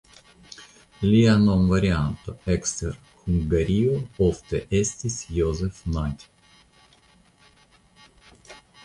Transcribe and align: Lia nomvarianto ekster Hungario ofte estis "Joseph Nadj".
Lia 1.09 1.33
nomvarianto 1.41 2.33
ekster 2.53 2.95
Hungario 3.25 3.93
ofte 4.29 4.63
estis 4.79 5.19
"Joseph 5.37 5.83
Nadj". 5.97 6.27